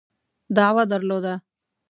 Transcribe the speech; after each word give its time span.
دعوه 0.57 0.83
درلوده. 0.91 1.33